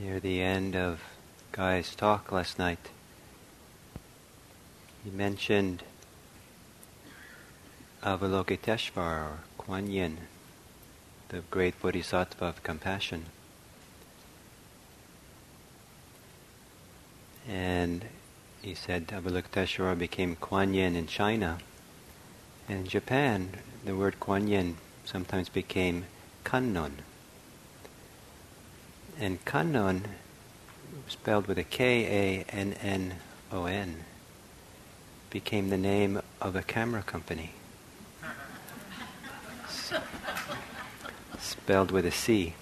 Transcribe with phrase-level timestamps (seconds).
[0.00, 1.02] Near the end of
[1.52, 2.88] Guy's talk last night,
[5.04, 5.82] he mentioned
[8.02, 10.16] Avalokiteshvara or Kuan Yin,
[11.28, 13.26] the great bodhisattva of compassion.
[17.46, 18.06] And
[18.62, 21.58] he said Avalokiteshvara became Kuan Yin in China.
[22.66, 23.50] And in Japan,
[23.84, 26.06] the word Kuan Yin sometimes became
[26.42, 27.02] Kannon.
[29.22, 30.04] And Kannon,
[31.06, 32.44] spelled with a K-A-N-N-O-N,
[35.28, 37.50] became the name of a camera company.
[41.38, 42.54] spelled with a C.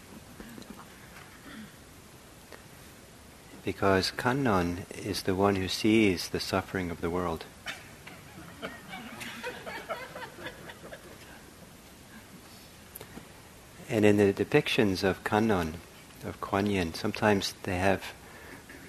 [3.64, 7.44] Because Kannon is the one who sees the suffering of the world.
[13.88, 15.74] And in the depictions of Kannon,
[16.24, 18.12] of Kuan Yin, sometimes they have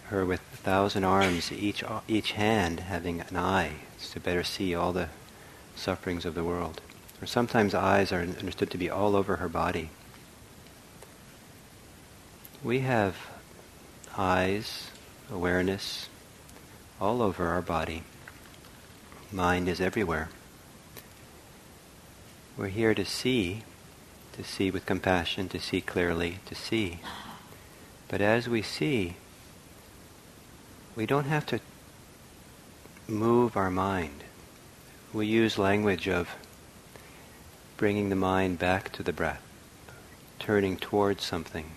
[0.05, 3.73] her with a thousand arms, each, each hand having an eye,
[4.11, 5.09] to better see all the
[5.75, 6.81] sufferings of the world.
[7.21, 9.89] Or sometimes eyes are understood to be all over her body.
[12.63, 13.15] We have
[14.17, 14.89] eyes,
[15.31, 16.09] awareness,
[16.99, 18.03] all over our body.
[19.31, 20.29] Mind is everywhere.
[22.57, 23.63] We're here to see
[24.39, 26.99] to see with compassion, to see clearly, to see.
[28.09, 29.15] But as we see,
[30.95, 31.61] we don't have to
[33.07, 34.25] move our mind.
[35.13, 36.29] We use language of
[37.77, 39.41] bringing the mind back to the breath,
[40.37, 41.71] turning towards something.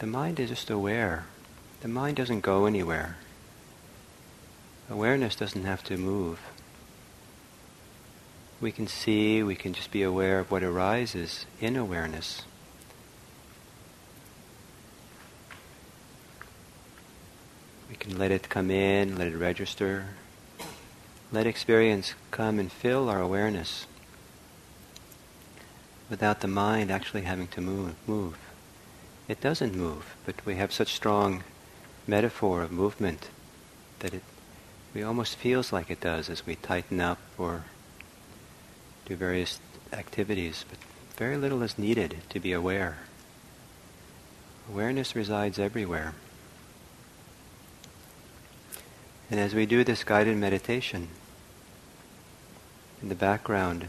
[0.00, 1.26] The mind is just aware.
[1.82, 3.18] The mind doesn't go anywhere.
[4.90, 6.40] Awareness doesn't have to move
[8.64, 12.44] we can see, we can just be aware of what arises in awareness.
[17.94, 20.06] We can let it come in, let it register,
[21.30, 23.86] let experience come and fill our awareness
[26.10, 27.94] without the mind actually having to move.
[28.08, 28.36] move.
[29.28, 31.44] It doesn't move, but we have such strong
[32.04, 33.28] metaphor of movement
[34.00, 34.24] that it
[34.92, 37.62] we almost feels like it does as we tighten up or
[39.06, 39.60] do various
[39.92, 40.80] activities, but
[41.16, 42.98] very little is needed to be aware.
[44.68, 46.14] Awareness resides everywhere.
[49.34, 51.08] And as we do this guided meditation,
[53.02, 53.88] in the background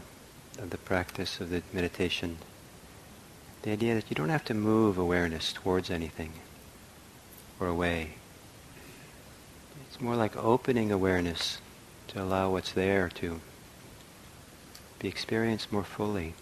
[0.58, 2.38] of the practice of the meditation,
[3.62, 6.32] the idea that you don't have to move awareness towards anything
[7.60, 8.14] or away.
[9.88, 11.58] It's more like opening awareness
[12.08, 13.40] to allow what's there to
[14.98, 16.34] be experienced more fully.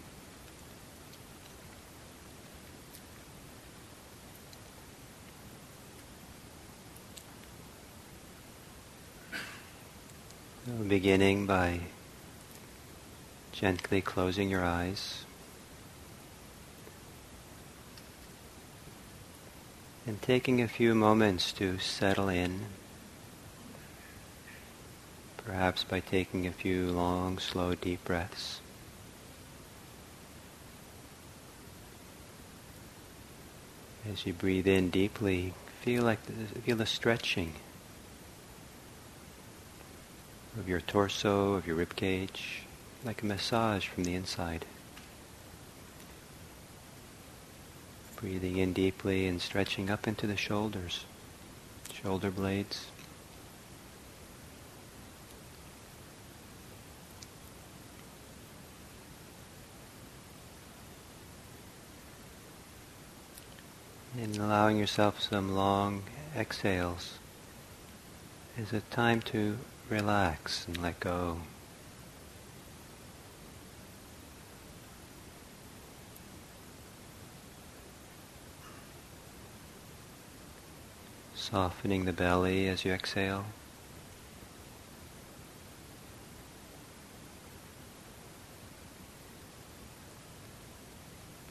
[10.65, 11.79] Beginning by
[13.51, 15.23] gently closing your eyes
[20.07, 22.61] and taking a few moments to settle in
[25.37, 28.59] perhaps by taking a few long, slow, deep breaths.
[34.11, 37.53] As you breathe in deeply, feel like the, feel the stretching
[40.57, 42.63] of your torso, of your rib cage,
[43.03, 44.65] like a massage from the inside.
[48.15, 51.05] Breathing in deeply and stretching up into the shoulders,
[51.93, 52.87] shoulder blades.
[64.17, 66.01] and allowing yourself some long
[66.37, 67.19] exhales
[68.57, 69.57] is a time to
[69.89, 71.39] relax and let go.
[81.35, 83.45] Softening the belly as you exhale.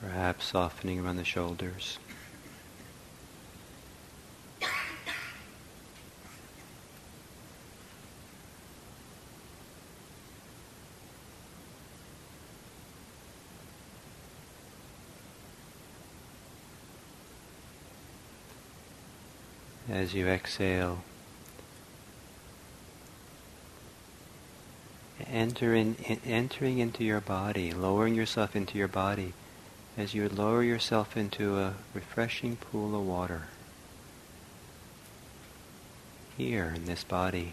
[0.00, 1.98] Perhaps softening around the shoulders.
[20.14, 21.02] You exhale.
[25.26, 29.32] Enter in, in, entering into your body, lowering yourself into your body
[29.96, 33.44] as you would lower yourself into a refreshing pool of water
[36.37, 37.52] here in this body.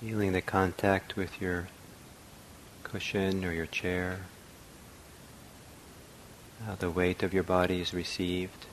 [0.00, 1.68] Feeling the contact with your
[2.90, 4.20] cushion or your chair,
[6.64, 8.66] how the weight of your body is received.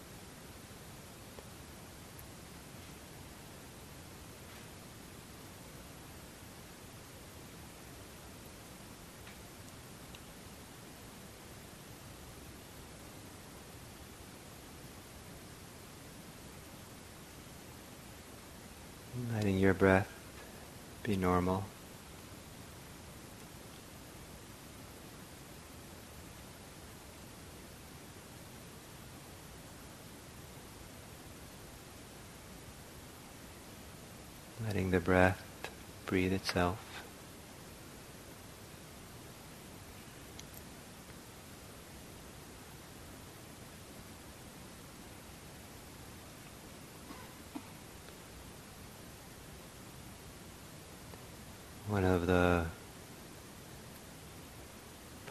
[19.34, 20.10] Letting your breath
[21.04, 21.66] be normal.
[34.96, 35.44] The breath
[36.06, 37.02] breathe itself.
[51.90, 52.68] One of the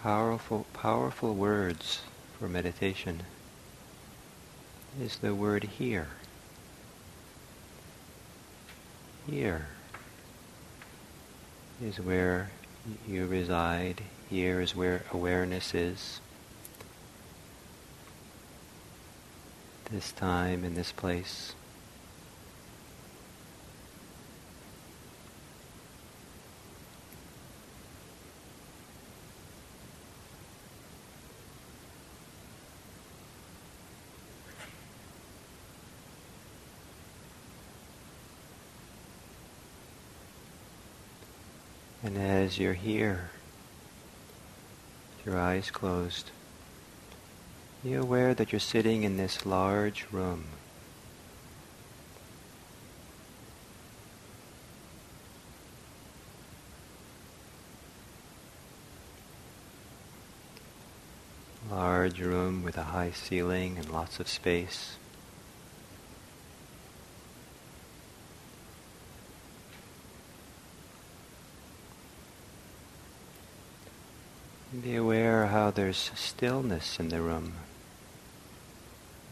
[0.02, 2.02] powerful, powerful words
[2.38, 3.22] for meditation
[5.00, 6.08] is the word here.
[9.26, 9.68] Here
[11.82, 12.50] is where
[13.08, 14.02] you reside.
[14.28, 16.20] Here is where awareness is.
[19.90, 21.54] This time in this place.
[42.02, 42.18] And
[42.54, 43.30] as you're here,
[45.16, 46.30] with your eyes closed,
[47.82, 50.44] be aware that you're sitting in this large room.
[61.68, 64.94] Large room with a high ceiling and lots of space.
[74.82, 77.54] Be aware how there's stillness in the room.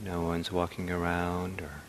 [0.00, 1.82] No one's walking around or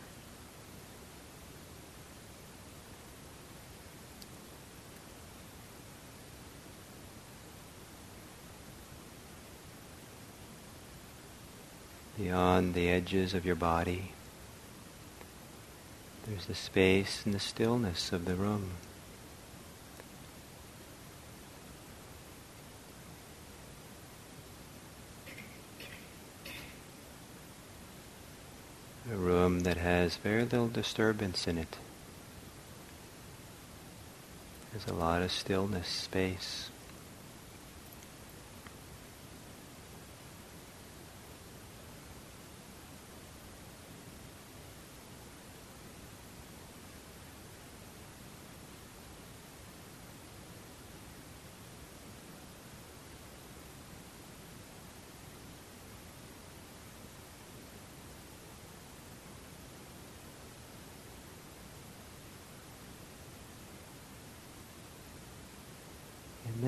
[12.18, 14.10] beyond the edges of your body.
[16.26, 18.70] There's the space and the stillness of the room.
[29.24, 31.78] Room that has very little disturbance in it.
[34.70, 36.70] There's a lot of stillness, space.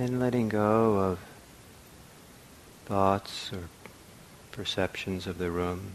[0.06, 1.18] And letting go of
[2.84, 3.68] thoughts or
[4.52, 5.94] perceptions of the room.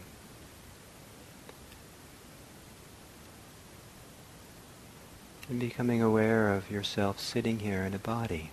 [5.50, 8.50] And becoming aware of yourself sitting here in a body.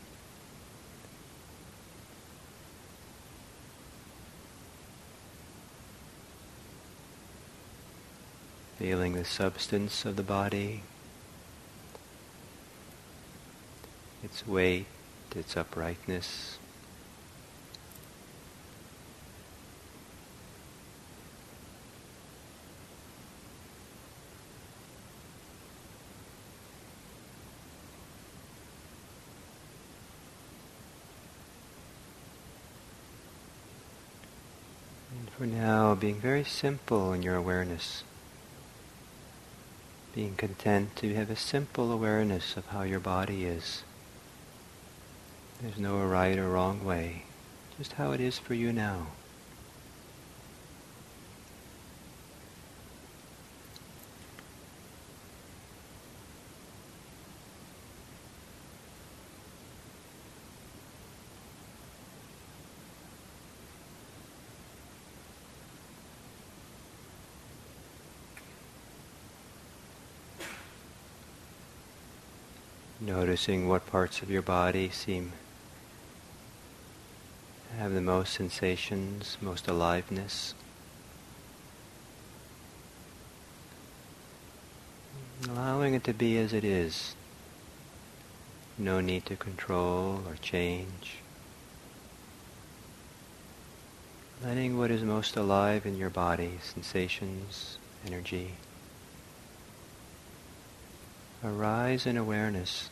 [8.78, 10.82] Feeling the substance of the body,
[14.22, 14.86] its weight,
[15.36, 16.58] its uprightness.
[35.10, 38.02] And for now, being very simple in your awareness.
[40.14, 43.82] Being content to have a simple awareness of how your body is.
[45.60, 47.24] There's no right or wrong way,
[47.76, 49.08] just how it is for you now.
[73.00, 75.32] noticing what parts of your body seem
[77.78, 80.52] have the most sensations, most aliveness.
[85.48, 87.14] Allowing it to be as it is.
[88.76, 91.18] No need to control or change.
[94.44, 98.54] Letting what is most alive in your body, sensations, energy,
[101.44, 102.90] arise in awareness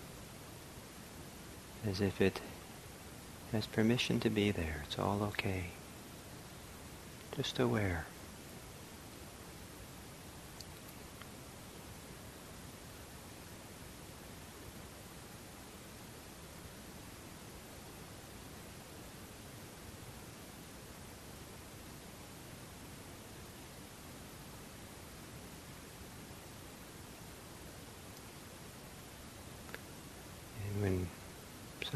[1.85, 2.40] as if it
[3.53, 4.83] has permission to be there.
[4.87, 5.65] It's all okay.
[7.37, 8.07] Just aware.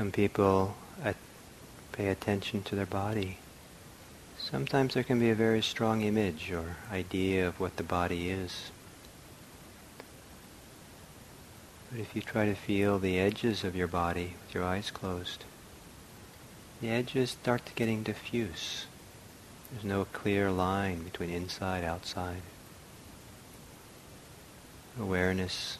[0.00, 0.74] Some people
[1.92, 3.38] pay attention to their body.
[4.38, 8.70] Sometimes there can be a very strong image or idea of what the body is.
[11.90, 15.44] But if you try to feel the edges of your body with your eyes closed,
[16.80, 18.86] the edges start to getting diffuse.
[19.70, 22.42] There's no clear line between inside, outside.
[24.98, 25.78] Awareness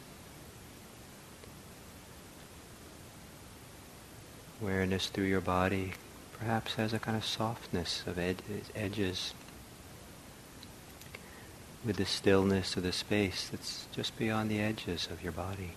[4.61, 5.93] Awareness through your body
[6.37, 8.43] perhaps has a kind of softness of ed-
[8.75, 9.33] edges
[11.83, 15.71] with the stillness of the space that's just beyond the edges of your body.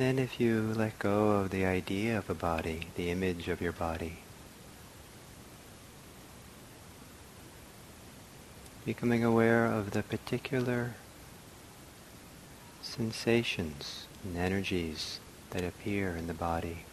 [0.00, 3.72] Then if you let go of the idea of a body, the image of your
[3.72, 4.20] body,
[8.86, 10.94] becoming aware of the particular
[12.80, 16.86] sensations and energies that appear in the body.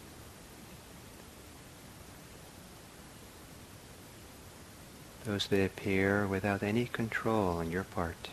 [5.24, 8.28] Those that appear without any control on your part,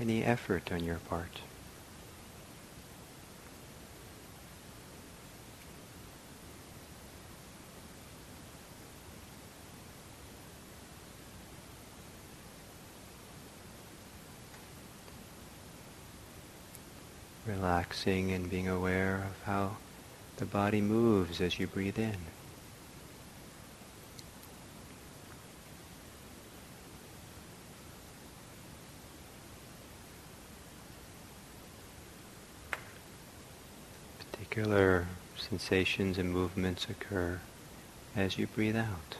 [0.00, 1.40] any effort on your part.
[17.86, 19.76] Relaxing and being aware of how
[20.38, 22.16] the body moves as you breathe in.
[34.32, 37.38] Particular sensations and movements occur
[38.16, 39.16] as you breathe out.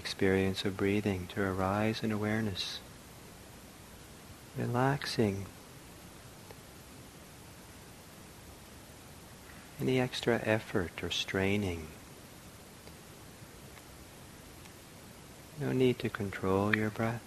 [0.00, 2.80] Experience of breathing to arise in awareness,
[4.56, 5.44] relaxing
[9.78, 11.86] any extra effort or straining.
[15.60, 17.20] No need to control your breath.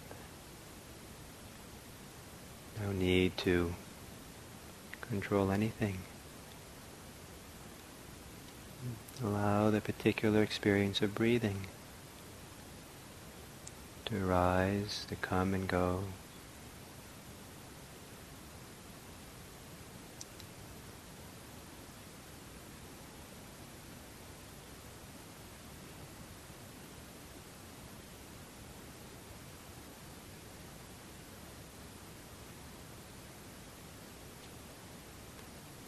[2.82, 3.76] No need to
[5.02, 6.00] control anything.
[9.24, 11.68] Allow the particular experience of breathing
[14.14, 16.04] to arise, to come and go.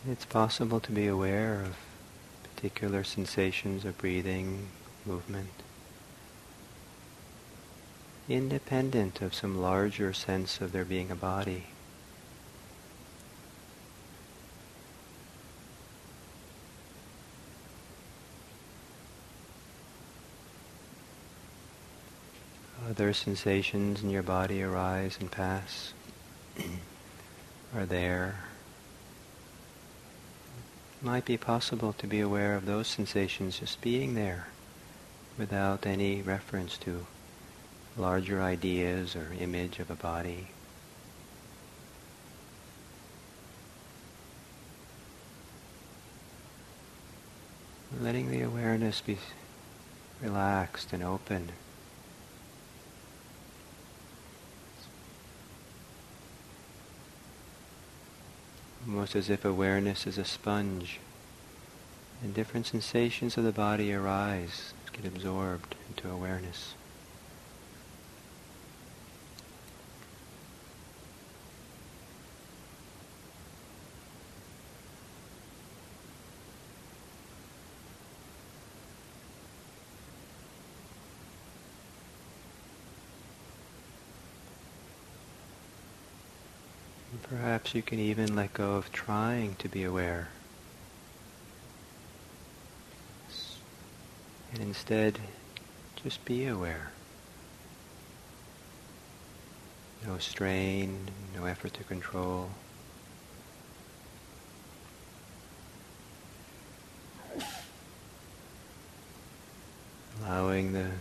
[0.07, 1.75] It's possible to be aware of
[2.55, 4.67] particular sensations of breathing,
[5.05, 5.49] movement
[8.27, 11.65] independent of some larger sense of there being a body.
[22.89, 25.93] Other sensations in your body arise and pass,
[27.75, 28.35] are there.
[31.01, 34.47] Might be possible to be aware of those sensations just being there
[35.37, 37.05] without any reference to
[37.97, 40.47] larger ideas or image of a body.
[48.01, 49.17] Letting the awareness be
[50.21, 51.51] relaxed and open.
[58.87, 60.99] Almost as if awareness is a sponge
[62.21, 66.75] and different sensations of the body arise, get absorbed into awareness.
[87.65, 90.27] Perhaps you can even let go of trying to be aware.
[94.53, 95.17] And instead,
[96.03, 96.91] just be aware.
[100.05, 102.51] No strain, no effort to control.
[110.21, 110.91] Allowing the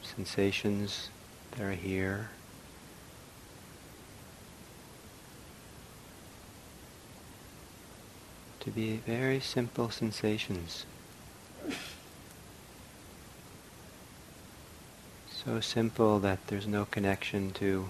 [0.00, 1.10] sensations
[1.50, 2.30] that are here
[8.66, 10.86] to be very simple sensations.
[15.30, 17.88] So simple that there's no connection to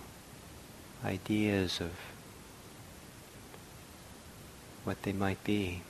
[1.03, 1.93] ideas of
[4.85, 5.81] what they might be.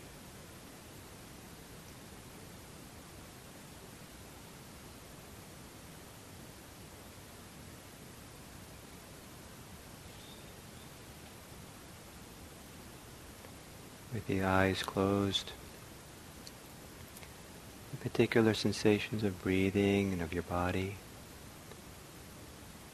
[14.27, 15.53] The eyes closed.
[17.93, 20.97] The particular sensations of breathing and of your body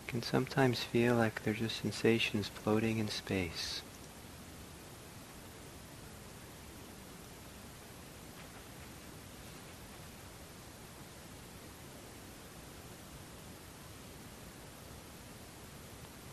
[0.06, 3.80] can sometimes feel like they're just sensations floating in space.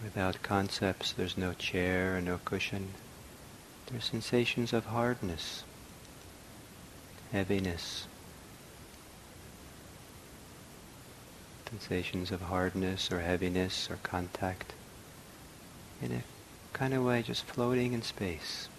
[0.04, 2.90] Without concepts, there's no chair and no cushion.
[3.90, 5.64] There are sensations of hardness,
[7.32, 8.06] heaviness,
[11.68, 14.74] sensations of hardness or heaviness or contact
[16.04, 16.24] in a
[16.74, 18.70] kind of way just floating in space.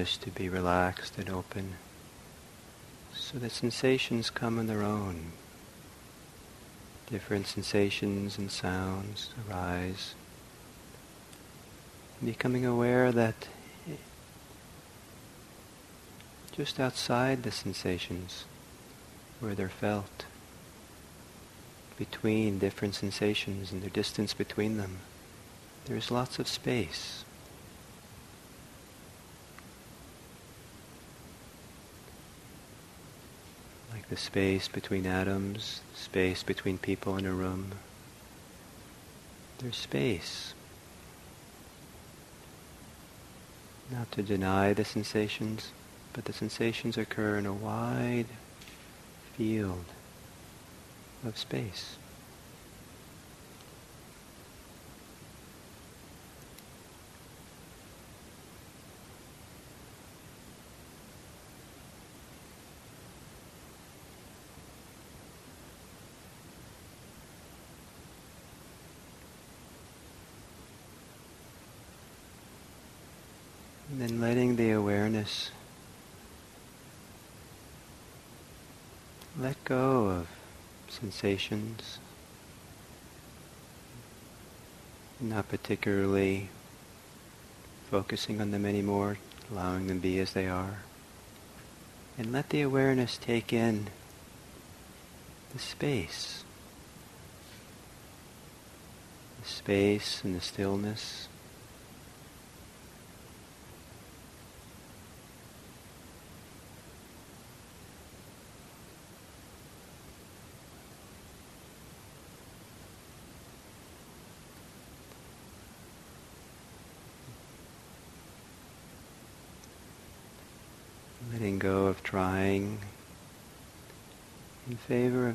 [0.00, 1.74] Awareness to be relaxed and open
[3.14, 5.32] so that sensations come on their own.
[7.10, 10.14] Different sensations and sounds arise.
[12.24, 13.48] Becoming aware that
[16.52, 18.44] just outside the sensations,
[19.40, 20.24] where they're felt,
[21.98, 25.00] between different sensations and the distance between them,
[25.84, 27.24] there's lots of space.
[34.10, 37.70] The space between atoms, space between people in a room.
[39.58, 40.52] There's space.
[43.88, 45.70] Not to deny the sensations,
[46.12, 48.26] but the sensations occur in a wide
[49.36, 49.84] field
[51.24, 51.96] of space.
[81.00, 81.98] Sensations,
[85.18, 86.48] not particularly
[87.90, 89.18] focusing on them anymore,
[89.50, 90.80] allowing them be as they are.
[92.18, 93.86] And let the awareness take in
[95.54, 96.44] the space,
[99.42, 101.29] the space and the stillness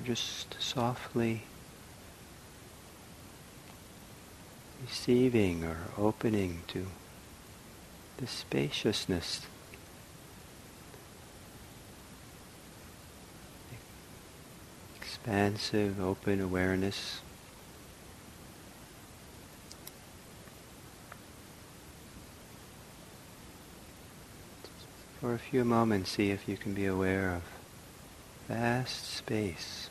[0.06, 1.42] just softly
[4.82, 6.86] receiving or opening to
[8.18, 9.48] the spaciousness
[15.02, 17.22] expansive open awareness
[25.26, 27.42] For a few moments, see if you can be aware of
[28.48, 29.90] vast space.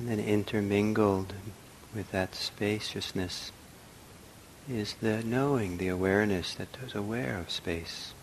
[0.00, 1.34] And then intermingled
[1.94, 3.52] with that spaciousness
[4.66, 8.14] is the knowing, the awareness that is aware of space.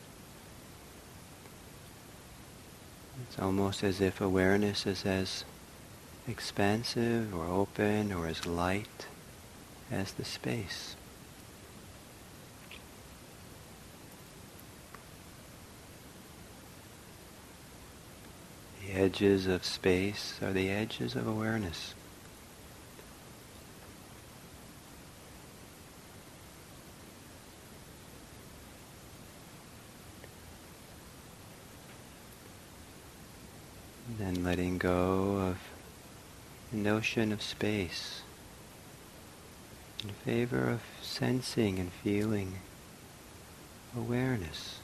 [3.22, 5.44] It's almost as if awareness is as
[6.28, 9.06] expansive or open or as light
[9.92, 10.96] as the space.
[18.84, 21.94] The edges of space are the edges of awareness.
[34.10, 35.58] And then letting go of
[36.74, 38.24] the notion of space
[40.04, 42.56] in favor of sensing and feeling
[43.96, 44.77] awareness.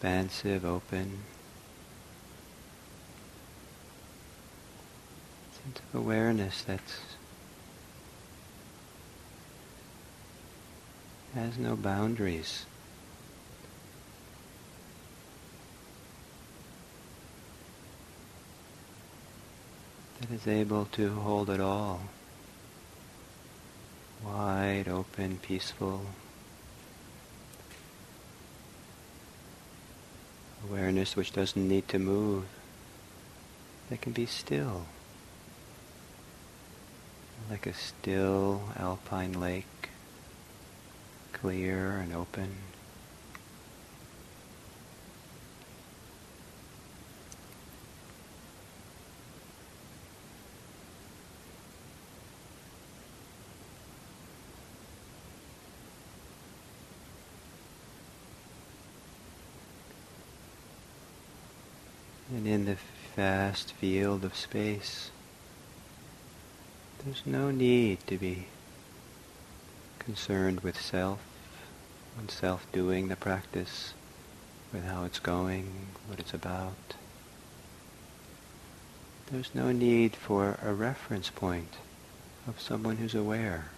[0.00, 1.18] Expansive, open.
[5.52, 6.80] Sense of awareness that
[11.34, 12.64] has no boundaries.
[20.22, 22.00] That is able to hold it all.
[24.24, 26.06] Wide, open, peaceful.
[30.68, 32.44] Awareness which doesn't need to move,
[33.88, 34.86] that can be still,
[37.48, 39.90] like a still alpine lake,
[41.32, 42.69] clear and open.
[62.60, 62.76] In the
[63.16, 65.10] vast field of space,
[67.02, 68.48] there's no need to be
[69.98, 71.20] concerned with self,
[72.18, 73.94] oneself doing the practice,
[74.74, 76.96] with how it's going, what it's about.
[79.32, 81.78] There's no need for a reference point
[82.46, 83.70] of someone who's aware.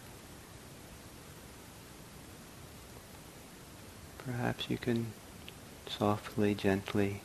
[4.26, 5.12] Perhaps you can
[5.86, 7.20] softly, gently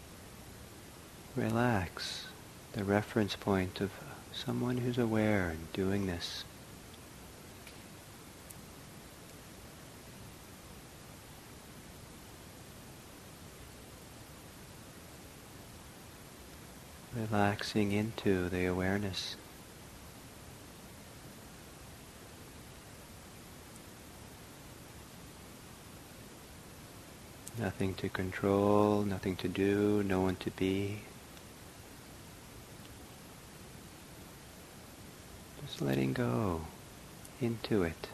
[1.38, 2.26] relax
[2.73, 3.91] the reference point of
[4.34, 6.43] someone who's aware and doing this.
[17.15, 19.36] Relaxing into the awareness.
[27.60, 31.00] Nothing to control, nothing to do, no one to be.
[35.67, 36.62] Just letting go
[37.41, 38.08] into it.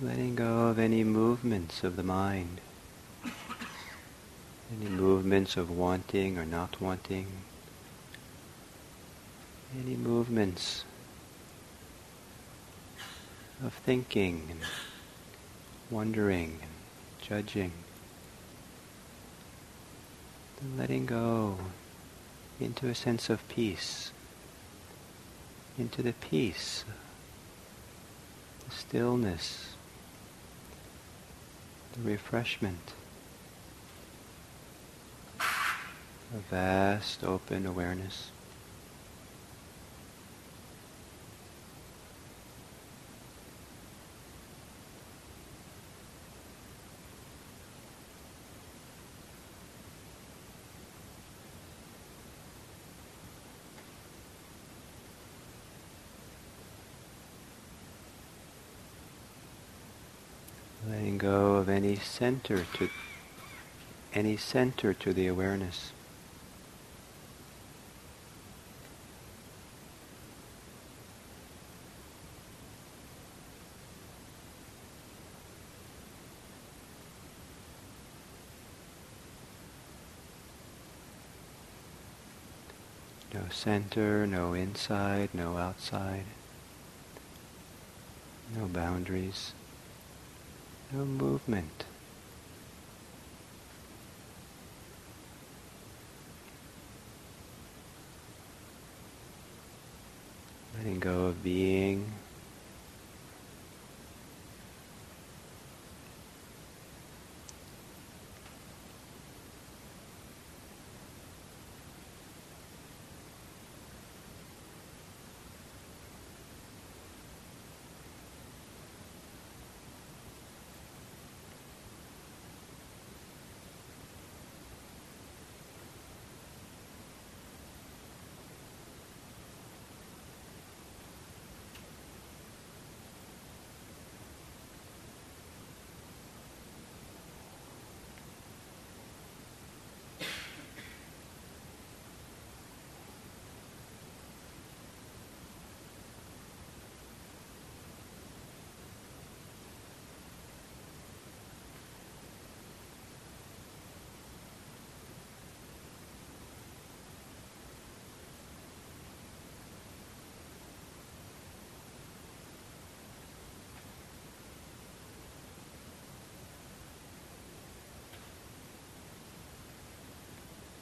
[0.00, 2.60] Letting go of any movements of the mind.
[4.80, 7.26] Any movements of wanting or not wanting.
[9.76, 10.84] Any movements
[13.64, 14.60] of thinking and
[15.90, 16.70] wondering and
[17.20, 17.72] judging.
[20.60, 21.58] And letting go
[22.60, 24.12] into a sense of peace,
[25.76, 26.84] into the peace
[28.68, 29.74] the stillness,
[31.94, 32.92] the refreshment,
[36.34, 38.30] a vast open awareness.
[60.88, 62.88] letting go of any center to
[64.14, 65.92] any center to the awareness.
[83.48, 86.24] No center, no inside, no outside,
[88.54, 89.54] no boundaries
[90.92, 91.84] no movement.
[100.76, 102.12] Letting go of being.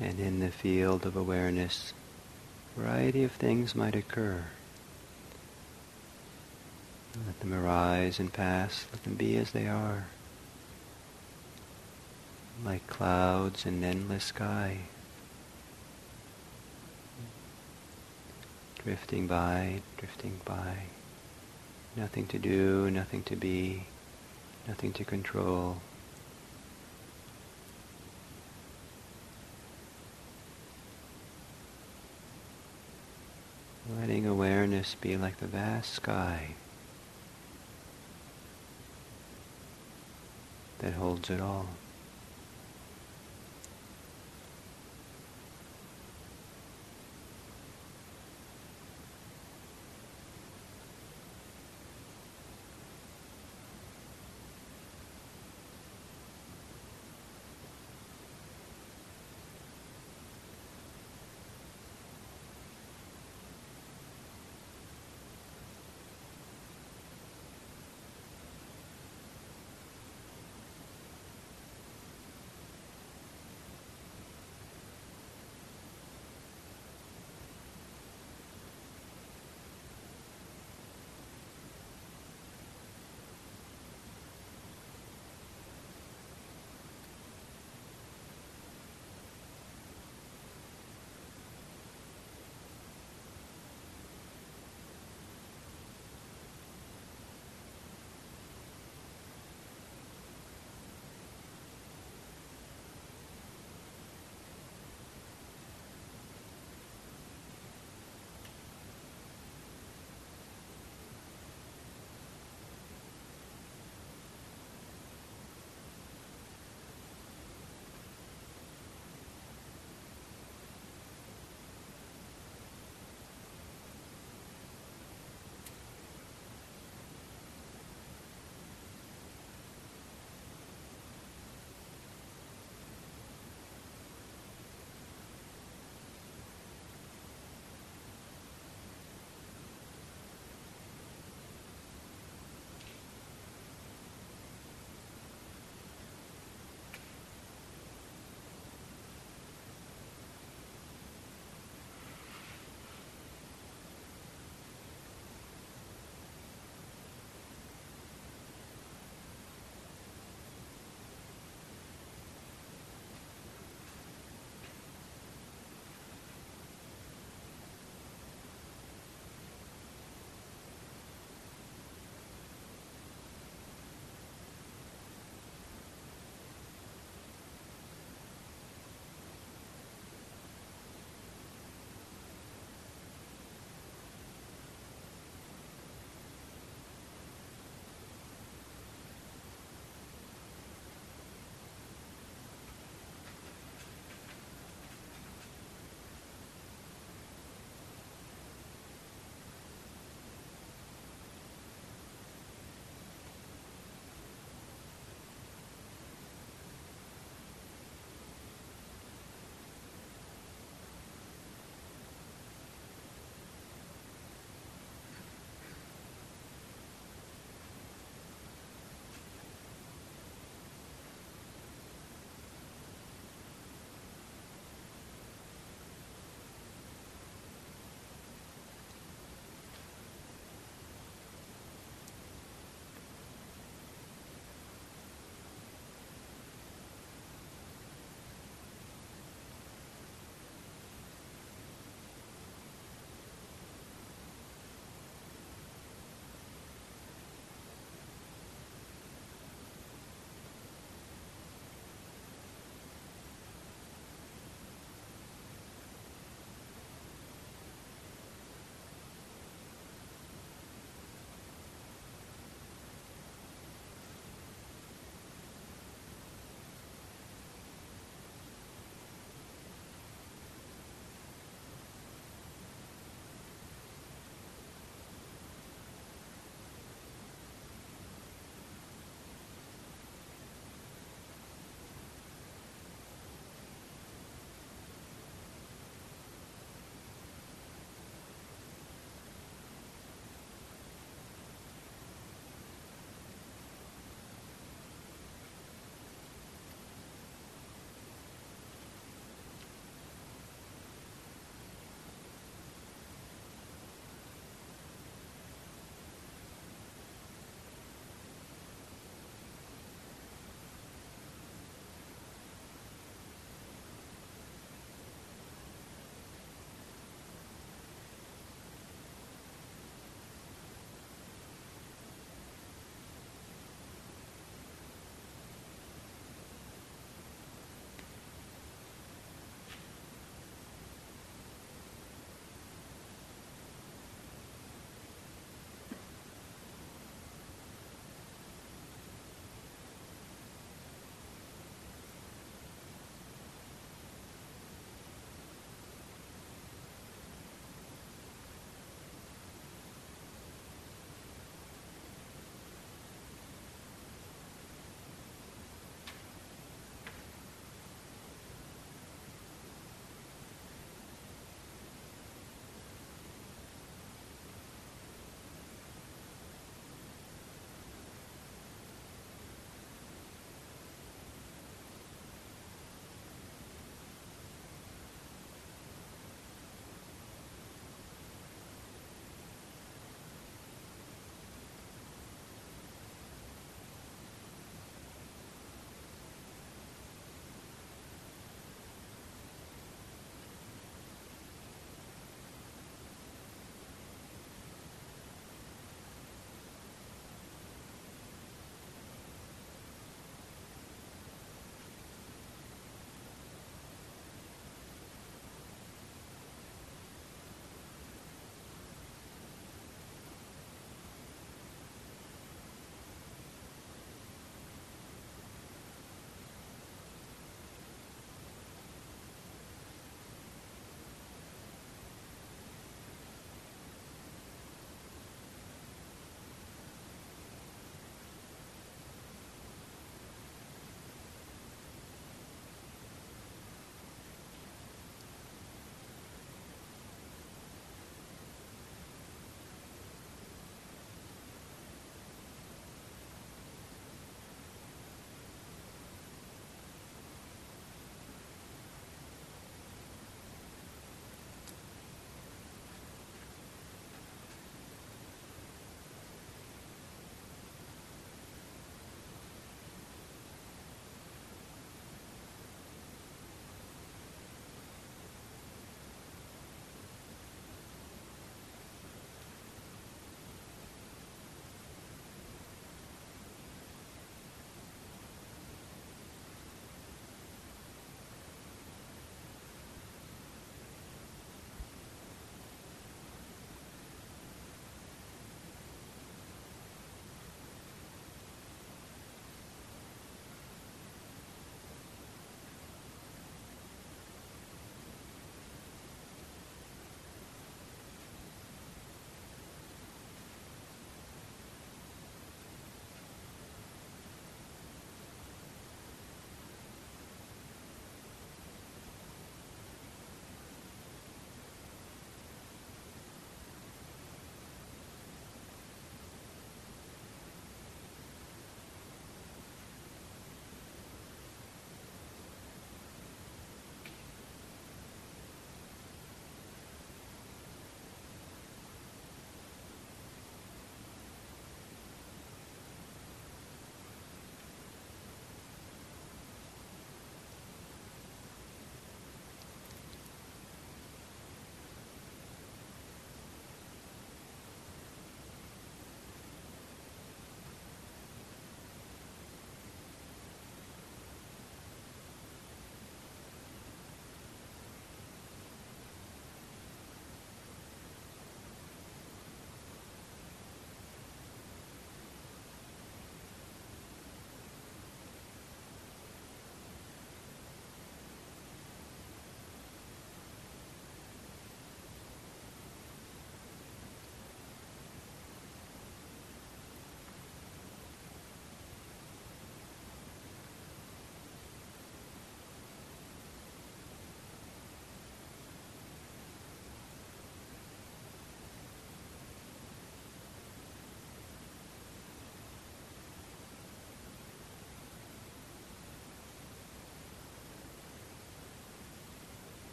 [0.00, 1.92] And in the field of awareness,
[2.74, 4.44] a variety of things might occur.
[7.26, 10.06] Let them arise and pass, let them be as they are,
[12.64, 14.78] like clouds in an endless sky,
[18.82, 20.76] drifting by, drifting by,
[21.94, 23.84] nothing to do, nothing to be,
[24.66, 25.82] nothing to control.
[34.00, 36.54] Letting awareness be like the vast sky
[40.78, 41.66] that holds it all.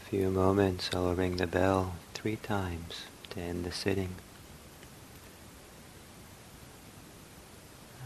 [0.00, 4.16] Few moments, I will ring the bell three times to end the sitting.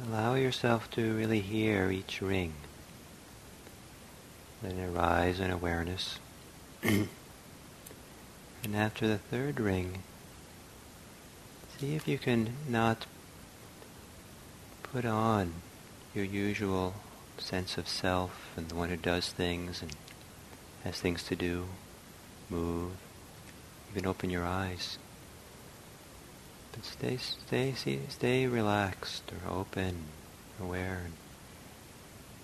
[0.07, 2.55] Allow yourself to really hear each ring.
[4.63, 6.19] It arise in awareness.
[6.83, 7.09] and
[8.75, 10.03] after the third ring,
[11.79, 13.07] see if you can not
[14.83, 15.53] put on
[16.15, 16.95] your usual
[17.39, 19.95] sense of self and the one who does things and
[20.85, 21.67] has things to do,
[22.51, 22.93] move,
[23.91, 24.99] even open your eyes.
[26.73, 30.05] But stay, stay, see, stay relaxed or open,
[30.61, 31.07] aware,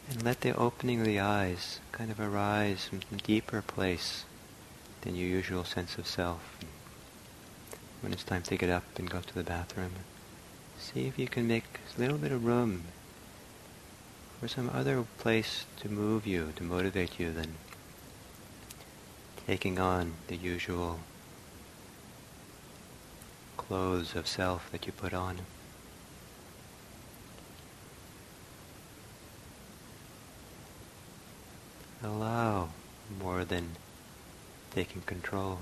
[0.08, 4.24] and, let the opening of the eyes kind of arise from a deeper place
[5.02, 6.58] than your usual sense of self.
[8.00, 9.92] When it's time to get up and go to the bathroom,
[10.78, 11.64] see if you can make
[11.96, 12.84] a little bit of room
[14.40, 17.54] for some other place to move you, to motivate you than
[19.50, 21.00] taking on the usual
[23.56, 25.38] clothes of self that you put on.
[32.00, 32.68] Allow
[33.20, 33.70] more than
[34.72, 35.58] taking control.